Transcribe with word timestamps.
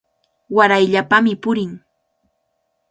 Warayllapami 0.55 1.33
purin. 1.43 1.71